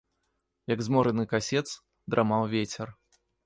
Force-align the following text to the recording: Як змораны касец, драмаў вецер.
Як 0.73 0.79
змораны 0.87 1.27
касец, 1.35 1.65
драмаў 2.15 2.51
вецер. 2.59 2.87